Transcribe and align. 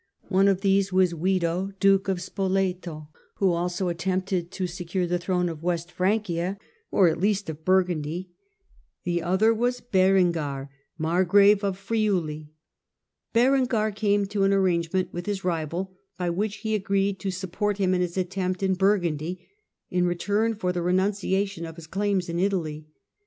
One 0.29 0.47
of 0.47 0.61
these 0.61 0.91
was 0.91 1.13
Wido, 1.13 1.77
Duke 1.79 2.07
of 2.07 2.23
Spoleto, 2.23 3.09
who 3.35 3.53
also 3.53 3.87
attempted 3.87 4.49
to 4.49 4.65
secure 4.65 5.05
the 5.05 5.19
throne 5.19 5.47
of 5.47 5.61
West 5.61 5.91
Francia, 5.91 6.57
or 6.89 7.07
at 7.07 7.19
least 7.19 7.51
of 7.51 7.63
Burgundy; 7.63 8.31
the 9.03 9.21
other 9.21 9.53
was 9.53 9.79
Berengar, 9.79 10.71
Margrave 10.97 11.63
of 11.63 11.77
Friuli. 11.77 12.51
Berengar 13.31 13.91
came 13.91 14.25
to 14.25 14.41
an 14.41 14.53
arrangement 14.53 15.13
with 15.13 15.27
his 15.27 15.43
rival 15.43 15.95
by 16.17 16.31
which 16.31 16.55
he 16.65 16.73
agreed 16.73 17.19
to 17.19 17.29
sup 17.29 17.51
port 17.51 17.77
him 17.77 17.93
in 17.93 18.01
his 18.01 18.17
attempt 18.17 18.63
in 18.63 18.73
Burgundy 18.73 19.47
in 19.91 20.07
return 20.07 20.55
for 20.55 20.73
the 20.73 20.81
renunciation 20.81 21.63
of 21.63 21.75
his 21.75 21.85
claims 21.85 22.27
in 22.27 22.39
Italy. 22.39 22.87